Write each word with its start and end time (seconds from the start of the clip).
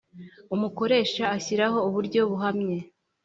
Umukoresha 0.55 1.23
ashyiraho 1.37 1.77
uburyo 1.87 2.19
buhamye 2.29 2.77